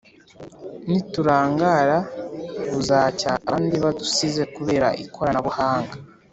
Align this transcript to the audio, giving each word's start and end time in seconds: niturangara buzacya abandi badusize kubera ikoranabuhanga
niturangara 0.89 1.97
buzacya 2.71 3.29
abandi 3.47 3.75
badusize 3.85 4.43
kubera 4.55 4.87
ikoranabuhanga 5.03 5.93